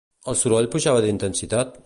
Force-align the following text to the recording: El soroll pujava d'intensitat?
El 0.31 0.37
soroll 0.39 0.69
pujava 0.77 1.05
d'intensitat? 1.05 1.79